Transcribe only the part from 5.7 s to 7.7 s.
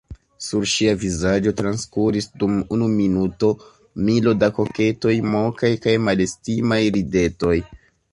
kaj malestimaj ridetoj.